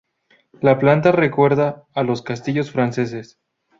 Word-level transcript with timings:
La 0.61 0.79
planta 0.79 1.11
recuerda 1.11 1.85
a 1.93 2.01
los 2.01 2.23
castillos 2.23 2.71
franceses. 2.71 3.37